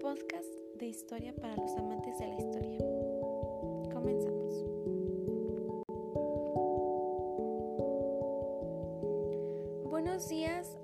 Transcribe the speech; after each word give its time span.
podcast 0.00 0.48
de 0.78 0.86
historia 0.86 1.34
para 1.34 1.54
los 1.56 1.76
amantes 1.76 2.18
de 2.18 2.26
la 2.26 2.34
historia. 2.38 2.78
Comenzamos. 3.92 4.64
Buenos 9.90 10.26
días, 10.30 10.78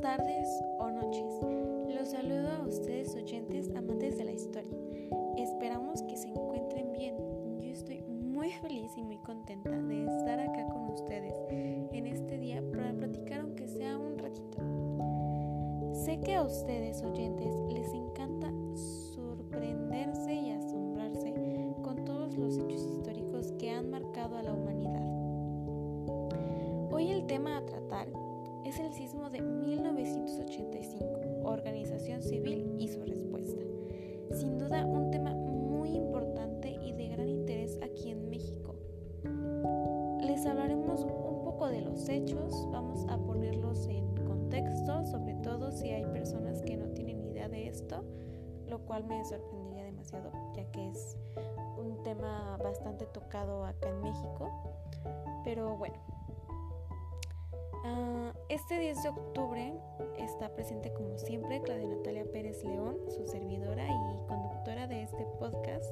tardes 0.00 0.48
o 0.78 0.88
noches. 0.88 1.96
Los 1.96 2.10
saludo 2.10 2.48
a 2.48 2.62
ustedes 2.68 3.16
oyentes 3.16 3.68
amantes 3.74 4.16
de 4.16 4.24
la 4.24 4.32
historia. 4.32 4.78
Esperamos 5.36 6.02
que 6.02 6.16
se 6.16 6.28
encuentren 6.28 6.92
bien. 6.92 7.16
Yo 7.60 7.72
estoy 7.72 8.02
muy 8.02 8.52
feliz 8.52 8.92
y 8.96 9.02
muy 9.02 9.18
contenta 9.18 9.70
de 9.70 10.04
estar 10.04 10.38
acá 10.38 10.68
con 10.68 10.90
ustedes 10.90 11.34
en 11.50 12.06
este 12.06 12.38
día 12.38 12.62
para 12.70 12.92
platicar 12.92 13.40
aunque 13.40 13.66
sea 13.66 13.98
un 13.98 14.16
ratito. 14.16 14.58
Sé 16.04 16.20
que 16.20 16.34
a 16.34 16.42
ustedes 16.44 17.02
oyentes 17.02 17.54
les 17.68 17.92
encanta 17.92 18.50
Hoy 27.00 27.12
el 27.12 27.26
tema 27.26 27.56
a 27.56 27.64
tratar 27.64 28.08
es 28.66 28.78
el 28.78 28.92
sismo 28.92 29.30
de 29.30 29.40
1985, 29.40 31.08
organización 31.44 32.20
civil 32.20 32.74
y 32.78 32.88
su 32.88 33.02
respuesta. 33.02 33.62
Sin 34.32 34.58
duda 34.58 34.84
un 34.84 35.10
tema 35.10 35.32
muy 35.32 35.96
importante 35.96 36.68
y 36.68 36.92
de 36.92 37.08
gran 37.08 37.30
interés 37.30 37.78
aquí 37.82 38.10
en 38.10 38.28
México. 38.28 38.74
Les 40.20 40.44
hablaremos 40.44 41.04
un 41.04 41.42
poco 41.42 41.68
de 41.68 41.80
los 41.80 42.06
hechos, 42.06 42.68
vamos 42.70 43.06
a 43.08 43.16
ponerlos 43.16 43.86
en 43.86 44.14
contexto, 44.26 45.06
sobre 45.06 45.36
todo 45.36 45.72
si 45.72 45.88
hay 45.88 46.04
personas 46.04 46.60
que 46.60 46.76
no 46.76 46.88
tienen 46.88 47.22
idea 47.22 47.48
de 47.48 47.68
esto, 47.68 48.04
lo 48.68 48.78
cual 48.80 49.06
me 49.06 49.24
sorprendería 49.24 49.84
demasiado, 49.84 50.30
ya 50.54 50.70
que 50.70 50.90
es 50.90 51.16
un 51.78 52.02
tema 52.02 52.58
bastante 52.62 53.06
tocado 53.06 53.64
acá 53.64 53.88
en 53.88 54.02
México. 54.02 54.50
Pero 55.44 55.78
bueno, 55.78 55.96
Uh, 57.84 58.30
este 58.50 58.78
10 58.78 59.02
de 59.02 59.08
octubre 59.08 59.72
está 60.18 60.50
presente 60.50 60.92
como 60.92 61.16
siempre 61.16 61.62
Claudia 61.62 61.88
Natalia 61.88 62.24
Pérez 62.30 62.62
León, 62.62 62.98
su 63.08 63.26
servidora 63.26 63.86
y 63.88 64.26
conductora 64.28 64.86
de 64.86 65.02
este 65.02 65.24
podcast, 65.38 65.90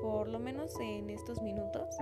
por 0.00 0.28
lo 0.28 0.38
menos 0.38 0.78
en 0.80 1.10
estos 1.10 1.42
minutos. 1.42 1.94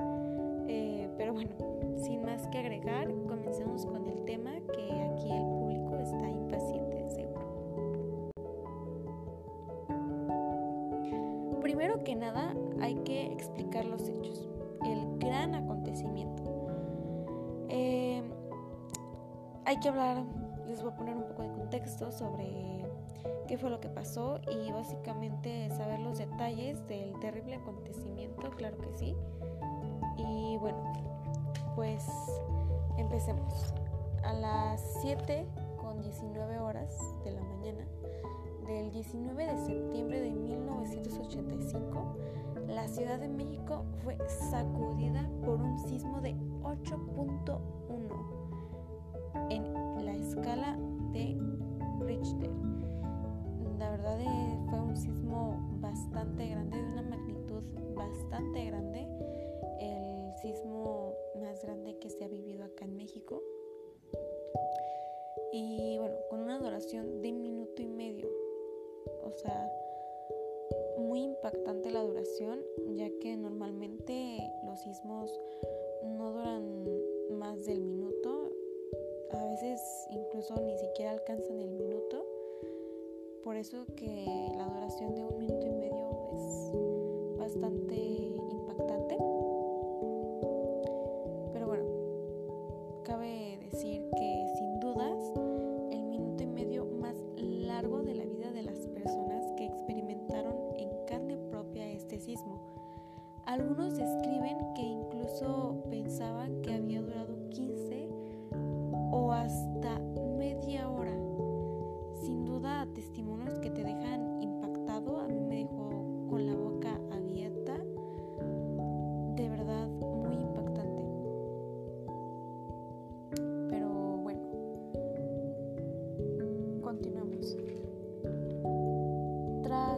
Eh, 0.68 1.08
pero 1.18 1.32
bueno, 1.32 1.50
sin 1.96 2.22
más 2.22 2.46
que 2.48 2.58
agregar, 2.58 3.08
comencemos 3.26 3.84
con 3.84 4.06
el 4.06 4.24
tema 4.24 4.52
que 4.72 4.92
aquí 4.92 5.30
el 5.30 5.42
público 5.42 5.96
está 5.96 6.28
impaciente, 6.28 7.10
seguro. 7.10 7.44
Primero 11.60 12.04
que 12.04 12.14
nada, 12.14 12.54
hay 19.74 19.80
que 19.80 19.88
hablar, 19.88 20.22
les 20.68 20.80
voy 20.82 20.92
a 20.92 20.94
poner 20.94 21.16
un 21.16 21.24
poco 21.24 21.42
de 21.42 21.48
contexto 21.48 22.12
sobre 22.12 22.86
qué 23.48 23.58
fue 23.58 23.70
lo 23.70 23.80
que 23.80 23.88
pasó 23.88 24.40
y 24.48 24.70
básicamente 24.70 25.68
saber 25.70 25.98
los 25.98 26.18
detalles 26.18 26.86
del 26.86 27.18
terrible 27.18 27.56
acontecimiento, 27.56 28.50
claro 28.52 28.78
que 28.78 28.96
sí. 28.96 29.16
Y 30.16 30.56
bueno, 30.58 30.78
pues 31.74 32.06
empecemos. 32.98 33.74
A 34.22 34.32
las 34.32 34.80
7 35.02 35.44
con 35.76 36.00
19 36.00 36.60
horas 36.60 36.96
de 37.24 37.32
la 37.32 37.42
mañana 37.42 37.84
del 38.68 38.92
19 38.92 39.44
de 39.44 39.58
septiembre 39.58 40.20
de 40.20 40.30
1985, 40.30 42.16
la 42.68 42.86
Ciudad 42.86 43.18
de 43.18 43.28
México 43.28 43.84
fue 44.04 44.16
sacudida 44.28 45.28
por 45.44 45.60
un 45.60 45.78
sismo 45.80 46.20
de 46.20 46.36
8.1 46.62 47.58
en 47.90 48.03
la 48.03 48.03
escala 50.34 50.76
de 51.12 51.36
Richter. 52.00 52.50
La 53.78 53.90
verdad 53.90 54.20
eh, 54.20 54.58
fue 54.68 54.80
un 54.80 54.96
sismo 54.96 55.78
bastante 55.80 56.48
grande, 56.48 56.76
de 56.76 56.82
una 56.82 57.02
magnitud 57.02 57.62
bastante 57.94 58.64
grande, 58.66 59.06
el 59.80 60.34
sismo 60.42 61.14
más 61.40 61.62
grande 61.62 61.96
que 61.98 62.10
se 62.10 62.24
ha 62.24 62.28
vivido 62.28 62.64
acá 62.64 62.84
en 62.84 62.96
México. 62.96 63.42
Y 65.52 65.98
bueno, 65.98 66.16
con 66.30 66.40
una 66.40 66.58
duración 66.58 67.22
de 67.22 67.30
minuto 67.30 67.80
y 67.80 67.86
medio. 67.86 68.28
O 69.22 69.30
sea, 69.30 69.70
muy 70.98 71.22
impactante 71.22 71.90
la 71.92 72.02
duración, 72.02 72.60
ya 72.96 73.08
que 73.20 73.36
normalmente 73.36 74.38
los 74.64 74.80
sismos 74.80 75.30
no 76.04 76.32
duran 76.32 76.84
más 77.38 77.64
del 77.66 77.80
minuto, 77.80 78.13
a 79.36 79.44
veces 79.46 79.80
incluso 80.10 80.54
ni 80.60 80.76
siquiera 80.78 81.12
alcanzan 81.12 81.60
el 81.60 81.70
minuto. 81.70 82.24
Por 83.42 83.56
eso 83.56 83.84
que 83.96 84.52
la 84.56 84.66
duración 84.66 85.14
de 85.14 85.24
un 85.24 85.38
minuto 85.38 85.66
y 85.66 85.72
medio 85.72 86.30
es 86.32 86.72
bastante 87.38 87.94
impactante. 87.94 89.16
Pero 91.52 91.66
bueno, 91.66 91.84
cabe 93.04 93.58
decir 93.70 94.08
que 94.16 94.33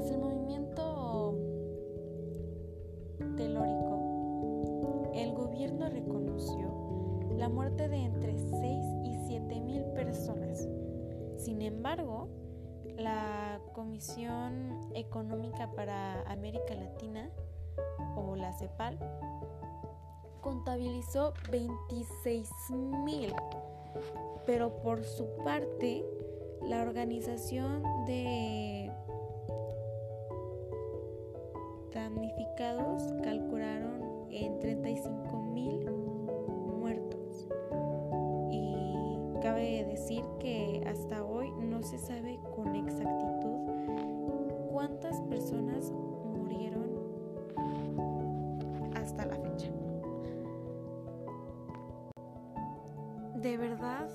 Tras 0.06 0.15
el 0.15 0.22
movimiento 0.22 1.34
telórico, 3.37 5.11
el 5.12 5.33
gobierno 5.33 5.89
reconoció 5.89 7.19
la 7.37 7.49
muerte 7.49 7.89
de 7.89 8.05
entre 8.05 8.39
6 8.39 8.53
y 9.05 9.16
7 9.27 9.61
mil 9.62 9.83
personas. 9.97 10.69
Sin 11.39 11.61
embargo, 11.61 12.28
la 12.97 13.61
Comisión 13.72 14.78
Económica 14.95 15.72
para 15.72 16.22
América 16.31 16.77
Latina, 16.77 17.28
o 18.15 18.37
la 18.37 18.53
CEPAL, 18.53 19.00
contabilizó 20.41 21.33
26 21.50 22.49
mil. 23.05 23.34
Pero 24.47 24.77
por 24.83 25.03
su 25.03 25.27
parte, 25.45 26.05
la 26.62 26.83
organización 26.83 27.83
de 28.07 28.76
que 40.39 40.85
hasta 40.87 41.25
hoy 41.25 41.51
no 41.59 41.83
se 41.83 41.99
sabe 41.99 42.39
con 42.55 42.77
exactitud 42.77 44.71
cuántas 44.71 45.21
personas 45.23 45.91
murieron 45.91 46.91
hasta 48.95 49.27
la 49.27 49.35
fecha. 49.35 49.69
De 53.35 53.57
verdad, 53.57 54.09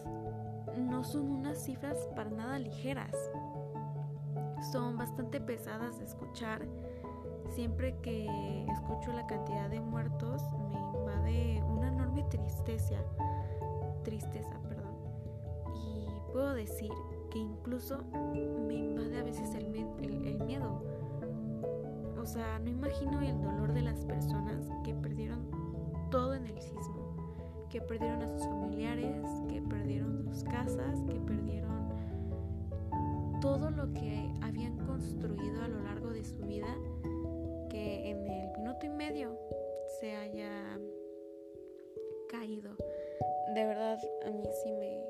no 0.78 1.04
son 1.04 1.30
unas 1.30 1.58
cifras 1.58 1.98
para 2.16 2.30
nada 2.30 2.58
ligeras. 2.58 3.16
Son 4.72 4.98
bastante 4.98 5.42
pesadas 5.42 6.00
de 6.00 6.06
escuchar. 6.06 6.66
Siempre 7.50 7.98
que 8.02 8.66
escucho 8.72 9.12
la 9.12 9.28
cantidad 9.28 9.70
de 9.70 9.82
muertos 9.82 10.42
me 10.70 10.76
invade 10.98 11.62
una 11.68 11.90
enorme 11.90 12.24
tristeza, 12.30 12.96
tristeza, 14.04 14.58
puedo 16.32 16.54
decir 16.54 16.92
que 17.30 17.40
incluso 17.40 18.04
me 18.68 18.76
invade 18.76 19.20
a 19.20 19.24
veces 19.24 19.54
el, 19.56 19.76
el, 19.76 20.28
el 20.28 20.44
miedo. 20.44 20.82
O 22.20 22.26
sea, 22.26 22.60
no 22.60 22.70
imagino 22.70 23.22
el 23.22 23.42
dolor 23.42 23.74
de 23.74 23.82
las 23.82 24.06
personas 24.06 24.70
que 24.84 24.94
perdieron 24.94 25.50
todo 26.12 26.34
en 26.34 26.46
el 26.46 26.62
sismo, 26.62 27.16
que 27.70 27.82
perdieron 27.82 28.22
a 28.22 28.28
sus 28.28 28.42
familiares, 28.42 29.26
que 29.50 29.62
perdieron 29.62 30.26
sus 30.26 30.44
casas, 30.44 31.02
que 31.08 31.20
perdieron 31.20 31.90
todo 33.42 33.72
lo 33.72 33.92
que 33.94 34.32
habían 34.42 34.78
construido 34.86 35.64
a 35.64 35.68
lo 35.68 35.82
largo 35.82 36.12
de 36.12 36.24
su 36.24 36.38
vida 36.46 36.78
que 37.70 38.10
en 38.10 38.28
el 38.28 38.52
minuto 38.58 38.86
y 38.86 38.90
medio 38.90 39.36
se 40.00 40.16
haya 40.16 40.80
caído. 42.30 42.76
De 43.56 43.66
verdad, 43.66 43.98
a 44.26 44.30
mí 44.30 44.44
sí 44.64 44.72
me 44.74 45.01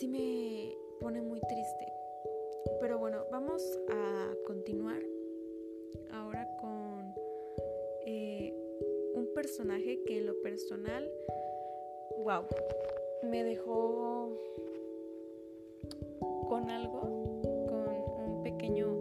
sí 0.00 0.08
me 0.08 0.74
pone 0.98 1.20
muy 1.20 1.40
triste. 1.40 1.92
Pero 2.80 2.98
bueno, 2.98 3.26
vamos 3.30 3.62
a 3.90 4.32
continuar 4.46 5.02
ahora 6.10 6.48
con 6.58 7.14
eh, 8.06 8.50
un 9.14 9.28
personaje 9.34 10.02
que 10.06 10.16
en 10.16 10.26
lo 10.26 10.40
personal, 10.40 11.06
wow, 12.24 12.44
me 13.24 13.44
dejó 13.44 14.38
con 16.48 16.70
algo, 16.70 17.02
con 17.68 18.30
un 18.30 18.42
pequeño 18.42 18.99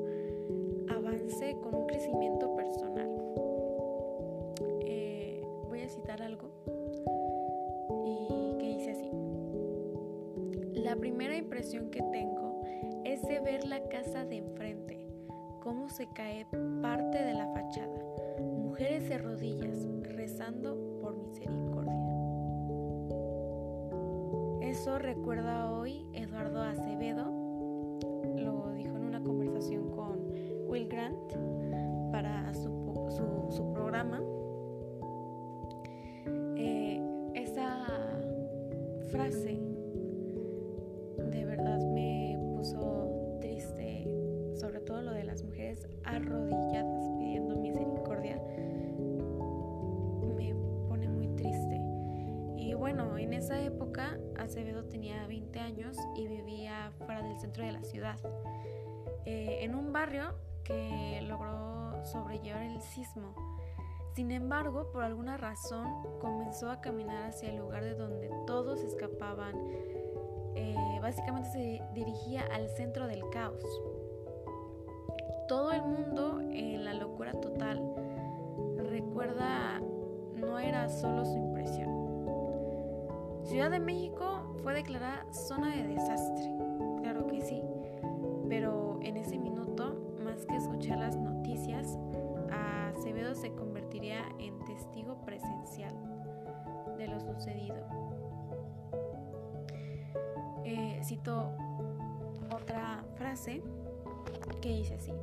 La 10.89 10.95
primera 10.95 11.37
impresión 11.37 11.91
que 11.91 12.01
tengo 12.01 12.63
es 13.05 13.21
de 13.21 13.39
ver 13.41 13.63
la 13.67 13.87
casa 13.89 14.25
de 14.25 14.37
enfrente, 14.37 15.05
cómo 15.61 15.87
se 15.87 16.07
cae 16.07 16.47
parte 16.81 17.23
de 17.23 17.35
la 17.35 17.45
fachada, 17.53 18.03
mujeres 18.39 19.07
de 19.07 19.19
rodillas 19.19 19.87
rezando 20.01 20.97
por 20.99 21.15
misericordia. 21.15 21.93
Eso 24.61 24.97
recuerda 24.97 25.71
hoy 25.71 26.07
Eduardo 26.13 26.63
Acevedo, 26.63 27.25
lo 28.35 28.71
dijo 28.73 28.95
en 28.95 29.03
una 29.03 29.21
conversación 29.21 29.91
con 29.91 30.25
Will 30.67 30.87
Grant 30.87 31.33
para 32.11 32.51
su, 32.55 33.71
programa. 33.75 34.23
Eh, 36.55 36.99
esa 37.35 37.85
frase 39.11 39.68
bueno, 52.91 53.19
en 53.19 53.33
esa 53.33 53.61
época 53.61 54.17
Acevedo 54.35 54.83
tenía 54.85 55.27
20 55.27 55.59
años 55.59 55.95
y 56.15 56.27
vivía 56.27 56.91
fuera 56.97 57.21
del 57.21 57.37
centro 57.39 57.63
de 57.63 57.71
la 57.71 57.83
ciudad, 57.83 58.17
eh, 59.27 59.59
en 59.61 59.75
un 59.75 59.93
barrio 59.93 60.33
que 60.63 61.21
logró 61.21 62.03
sobrellevar 62.03 62.63
el 62.63 62.81
sismo. 62.81 63.35
Sin 64.15 64.31
embargo, 64.31 64.89
por 64.91 65.03
alguna 65.03 65.37
razón 65.37 65.87
comenzó 66.19 66.71
a 66.71 66.81
caminar 66.81 67.29
hacia 67.29 67.49
el 67.49 67.57
lugar 67.57 67.83
de 67.83 67.93
donde 67.93 68.31
todos 68.47 68.81
escapaban. 68.81 69.53
Eh, 70.55 70.99
básicamente 70.99 71.51
se 71.51 71.83
dirigía 71.93 72.41
al 72.51 72.69
centro 72.69 73.05
del 73.05 73.21
caos. 73.29 73.63
Todo 75.47 75.73
el 75.73 75.83
mundo 75.83 76.41
en 76.41 76.85
la 76.85 76.95
locura 76.95 77.33
total 77.33 77.83
recuerda 78.89 79.79
no 80.33 80.57
era 80.57 80.89
solo 80.89 81.23
su 81.23 81.37
impresión. 81.37 81.88
Ciudad 83.49 83.71
de 83.71 83.79
México 83.79 84.43
fue 84.61 84.75
declarada 84.75 85.25
zona 85.33 85.75
de 85.75 85.87
desastre, 85.87 86.53
claro 87.01 87.25
que 87.25 87.41
sí, 87.41 87.63
pero 88.47 88.99
en 89.01 89.17
ese 89.17 89.39
minuto, 89.39 90.15
más 90.23 90.45
que 90.45 90.55
escuchar 90.55 90.99
las 90.99 91.17
noticias, 91.17 91.97
Acevedo 92.51 93.33
se 93.33 93.51
convertiría 93.53 94.21
en 94.37 94.59
testigo 94.65 95.25
presencial 95.25 95.95
de 96.99 97.07
lo 97.07 97.19
sucedido. 97.19 97.87
Eh, 100.63 101.01
cito 101.03 101.51
otra 102.53 103.03
frase 103.15 103.63
que 104.61 104.69
dice 104.69 104.93
así, 104.93 105.13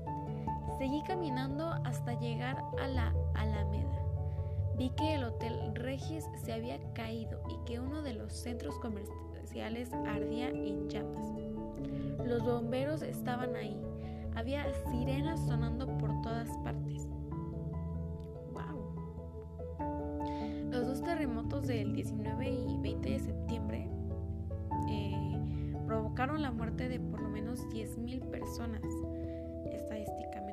seguí 0.78 1.00
caminando 1.04 1.68
hasta 1.84 2.18
llegar 2.18 2.60
a 2.82 2.88
la 2.88 3.14
Alameda 3.34 4.05
Vi 4.76 4.90
que 4.90 5.14
el 5.14 5.24
Hotel 5.24 5.74
Regis 5.74 6.28
se 6.44 6.52
había 6.52 6.78
caído 6.92 7.40
y 7.48 7.56
que 7.64 7.80
uno 7.80 8.02
de 8.02 8.12
los 8.12 8.32
centros 8.34 8.78
comerciales 8.78 9.90
ardía 9.92 10.50
en 10.50 10.88
llamas. 10.90 11.32
Los 12.26 12.42
bomberos 12.44 13.00
estaban 13.00 13.56
ahí. 13.56 13.80
Había 14.34 14.66
sirenas 14.90 15.40
sonando 15.46 15.86
por 15.96 16.20
todas 16.20 16.50
partes. 16.58 17.08
¡Wow! 18.52 19.80
Los 20.70 20.86
dos 20.86 21.02
terremotos 21.02 21.66
del 21.66 21.94
19 21.94 22.50
y 22.50 22.76
20 22.78 23.10
de 23.10 23.18
septiembre 23.18 23.88
eh, 24.90 25.72
provocaron 25.86 26.42
la 26.42 26.50
muerte 26.50 26.90
de 26.90 27.00
por 27.00 27.22
lo 27.22 27.30
menos 27.30 27.66
10.000 27.68 28.28
personas 28.28 28.82
estadísticamente 29.72 30.45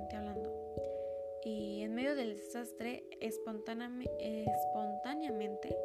del 2.24 2.38
desastre, 2.38 3.04
espontáneamente, 3.20 5.76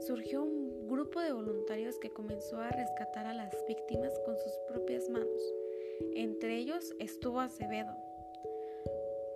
surgió 0.00 0.42
un 0.42 0.88
grupo 0.88 1.20
de 1.20 1.32
voluntarios 1.32 1.96
que 2.00 2.10
comenzó 2.10 2.58
a 2.58 2.70
rescatar 2.70 3.26
a 3.26 3.34
las 3.34 3.54
víctimas 3.68 4.18
con 4.24 4.36
sus 4.36 4.52
propias 4.66 5.08
manos. 5.08 5.54
Entre 6.16 6.56
ellos 6.56 6.92
estuvo 6.98 7.38
Acevedo. 7.38 7.94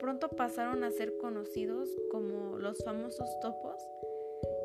Pronto 0.01 0.29
pasaron 0.31 0.83
a 0.83 0.91
ser 0.91 1.17
conocidos 1.19 1.89
como 2.11 2.59
los 2.59 2.83
famosos 2.83 3.29
topos 3.41 3.81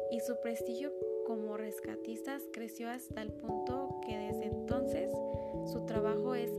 y 0.09 0.21
su 0.21 0.39
prestigio 0.41 0.91
como 1.27 1.55
rescatistas 1.55 2.41
creció 2.51 2.89
hasta 2.89 3.21
el 3.21 3.31
punto 3.31 4.01
que 4.07 4.17
desde 4.17 4.45
entonces 4.45 5.11
su 5.71 5.85
trabajo 5.85 6.33
es 6.33 6.49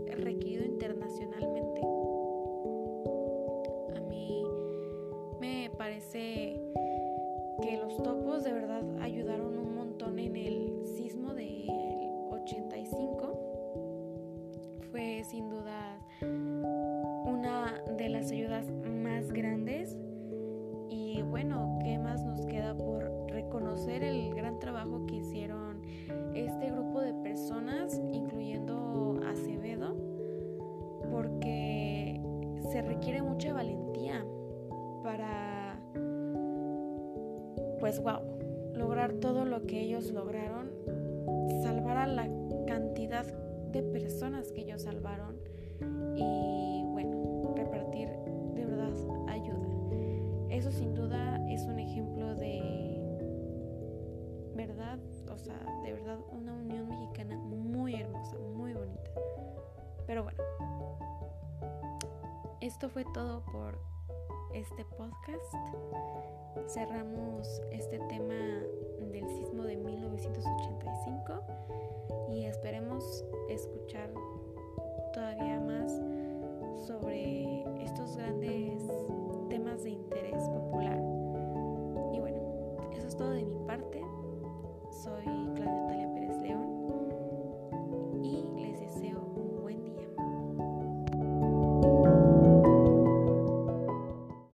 bueno, 21.35 21.81
¿qué 21.83 21.99
más 21.99 22.25
nos 22.25 22.47
queda 22.47 22.77
por 22.77 23.11
reconocer 23.27 24.05
el 24.05 24.33
gran 24.37 24.61
trabajo 24.61 25.05
que 25.05 25.17
hicieron 25.17 25.83
este 26.33 26.71
grupo 26.71 27.01
de 27.01 27.13
personas, 27.13 28.01
incluyendo 28.13 29.19
Acevedo? 29.27 29.97
Porque 31.11 32.21
se 32.71 32.83
requiere 32.83 33.21
mucha 33.21 33.53
valentía 33.53 34.25
para 35.03 35.81
pues 37.81 38.01
wow, 38.01 38.21
lograr 38.73 39.15
todo 39.15 39.45
lo 39.45 39.67
que 39.67 39.81
ellos 39.81 40.13
lograron, 40.13 40.71
salvar 41.65 41.97
a 41.97 42.07
la 42.07 42.29
cantidad 42.69 43.27
de 43.73 43.83
personas 43.83 44.53
que 44.53 44.61
ellos 44.61 44.83
salvaron 44.83 45.41
y 46.15 46.64
de 52.35 53.01
verdad, 54.55 54.99
o 55.31 55.39
sea, 55.39 55.59
de 55.85 55.93
verdad 55.93 56.19
una 56.33 56.55
unión 56.55 56.89
mexicana 56.89 57.37
muy 57.37 57.95
hermosa, 57.95 58.37
muy 58.39 58.73
bonita. 58.73 59.11
Pero 60.07 60.23
bueno, 60.25 60.43
esto 62.61 62.89
fue 62.89 63.05
todo 63.13 63.45
por 63.47 63.79
este 64.55 64.85
podcast 64.85 65.55
cerramos 66.69 67.61
este 67.71 67.99
tema 67.99 68.35
del 69.01 69.29
sismo 69.29 69.65
de 69.65 69.77
1985 69.77 71.43
y 72.31 72.45
esperemos 72.47 73.25
escuchar 73.49 74.11
todavía 75.13 75.61
más 75.61 76.01